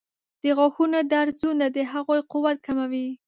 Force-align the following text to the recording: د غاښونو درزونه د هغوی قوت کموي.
د 0.43 0.45
غاښونو 0.57 0.99
درزونه 1.11 1.65
د 1.75 1.77
هغوی 1.91 2.21
قوت 2.31 2.57
کموي. 2.65 3.07